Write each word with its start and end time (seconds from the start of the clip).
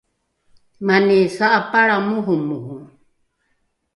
mani 0.85 1.17
sa’apalra 1.35 1.95
moromoro 2.07 2.77